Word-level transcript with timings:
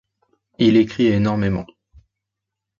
Il 0.57 0.77
écrit 0.77 1.05
énormément. 1.11 1.67